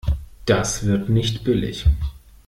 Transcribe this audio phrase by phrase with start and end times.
[0.47, 1.85] Das wird nicht billig.